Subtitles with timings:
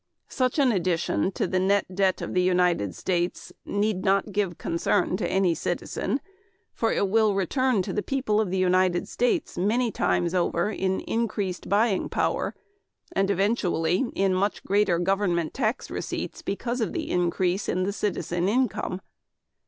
[0.29, 5.15] Such an addition to the net debt of the United States need not give concern
[5.17, 6.21] to any citizen,
[6.73, 11.01] for it will return to the people of the United States many times over in
[11.01, 12.55] increased buying power
[13.11, 18.49] and eventually in much greater government tax receipts because of the increase in the citizen
[18.49, 19.01] income.